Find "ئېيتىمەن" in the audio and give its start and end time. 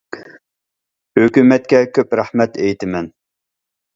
2.65-3.13